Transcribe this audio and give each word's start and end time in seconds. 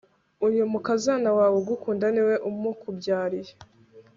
uyu 0.47 0.61
mukazana 0.71 1.29
wawe 1.37 1.55
ugukunda 1.61 2.05
ni 2.13 2.21
we 2.27 2.35
umukubyariye 2.49 3.53